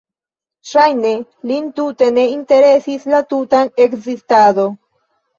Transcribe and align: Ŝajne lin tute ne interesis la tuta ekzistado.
Ŝajne 0.67 1.09
lin 1.51 1.67
tute 1.79 2.07
ne 2.15 2.23
interesis 2.35 3.05
la 3.15 3.19
tuta 3.33 3.59
ekzistado. 3.85 4.65